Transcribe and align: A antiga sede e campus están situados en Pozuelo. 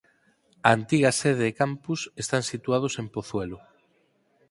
A 0.67 0.69
antiga 0.77 1.11
sede 1.21 1.45
e 1.51 1.57
campus 1.61 1.99
están 2.23 2.43
situados 2.51 2.93
en 3.01 3.07
Pozuelo. 3.15 3.59